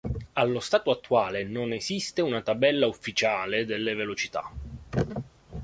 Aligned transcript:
Allo 0.33 0.59
stato 0.61 0.89
attuale 0.89 1.43
non 1.43 1.73
esiste 1.73 2.23
una 2.23 2.41
tabella 2.41 2.87
"ufficiale" 2.87 3.65
delle 3.65 3.93
velocità. 3.93 4.51